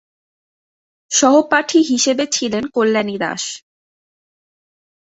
সহপাঠী 1.11 1.79
হিসাবে 1.89 2.25
ছিল 2.27 2.53
কল্যাণী 2.75 3.15
দাস। 3.17 3.43